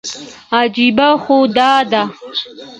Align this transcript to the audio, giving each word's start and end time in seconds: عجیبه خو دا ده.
عجیبه 0.57 1.09
خو 1.23 1.37
دا 1.57 1.73
ده. 1.91 2.03